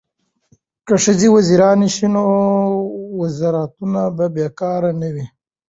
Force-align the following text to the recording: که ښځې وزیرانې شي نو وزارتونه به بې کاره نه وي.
که 0.87 0.95
ښځې 1.03 1.27
وزیرانې 1.35 1.89
شي 1.95 2.07
نو 2.15 2.23
وزارتونه 3.21 4.01
به 4.15 4.25
بې 4.35 4.47
کاره 4.59 4.91
نه 5.01 5.09
وي. 5.13 5.25